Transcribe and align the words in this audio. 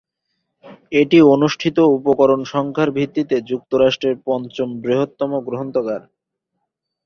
এটি 0.91 1.17
অনুষ্ঠিত 1.33 1.77
উপকরণ 1.97 2.41
সংখ্যার 2.53 2.89
ভিত্তিতে 2.91 3.35
যুক্তরাষ্ট্রের 3.49 4.15
পঞ্চম 4.27 4.69
বৃহত্তম 4.83 5.31
গ্রন্থাগার। 5.47 6.01